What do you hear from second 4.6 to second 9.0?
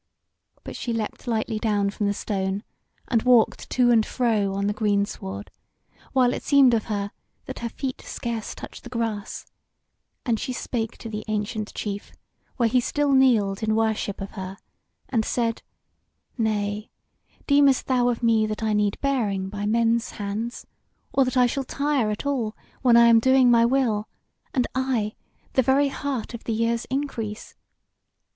the greensward, while it seemed of her that her feet scarce touched the